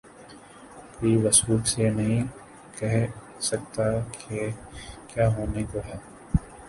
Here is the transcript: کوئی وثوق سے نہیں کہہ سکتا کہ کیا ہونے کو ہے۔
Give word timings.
کوئی 0.95 1.15
وثوق 1.17 1.67
سے 1.67 1.89
نہیں 1.89 2.23
کہہ 2.77 3.05
سکتا 3.41 3.83
کہ 4.11 4.49
کیا 5.07 5.27
ہونے 5.35 5.63
کو 5.71 5.79
ہے۔ 5.85 5.97